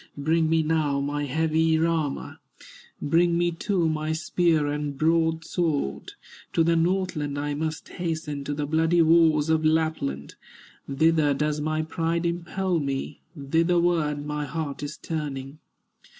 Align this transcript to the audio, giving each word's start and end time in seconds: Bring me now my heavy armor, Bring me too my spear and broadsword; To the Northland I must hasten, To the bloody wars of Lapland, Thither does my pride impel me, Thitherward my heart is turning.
Bring 0.17 0.49
me 0.49 0.63
now 0.63 0.99
my 0.99 1.25
heavy 1.25 1.77
armor, 1.77 2.39
Bring 2.99 3.37
me 3.37 3.51
too 3.51 3.87
my 3.87 4.13
spear 4.13 4.65
and 4.65 4.97
broadsword; 4.97 6.13
To 6.53 6.63
the 6.63 6.75
Northland 6.75 7.37
I 7.37 7.53
must 7.53 7.87
hasten, 7.87 8.43
To 8.45 8.55
the 8.55 8.65
bloody 8.65 9.03
wars 9.03 9.49
of 9.49 9.63
Lapland, 9.63 10.33
Thither 10.91 11.35
does 11.35 11.61
my 11.61 11.83
pride 11.83 12.25
impel 12.25 12.79
me, 12.79 13.21
Thitherward 13.39 14.25
my 14.25 14.45
heart 14.45 14.81
is 14.81 14.97
turning. 14.97 15.59